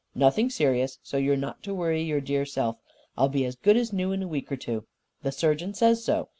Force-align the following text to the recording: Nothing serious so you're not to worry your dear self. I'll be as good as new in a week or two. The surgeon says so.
Nothing 0.15 0.49
serious 0.49 0.97
so 1.03 1.17
you're 1.17 1.37
not 1.37 1.61
to 1.61 1.75
worry 1.75 2.01
your 2.01 2.21
dear 2.21 2.43
self. 2.43 2.77
I'll 3.15 3.29
be 3.29 3.45
as 3.45 3.55
good 3.55 3.77
as 3.77 3.93
new 3.93 4.11
in 4.11 4.23
a 4.23 4.27
week 4.27 4.51
or 4.51 4.57
two. 4.57 4.87
The 5.21 5.31
surgeon 5.31 5.75
says 5.75 6.03
so. 6.03 6.29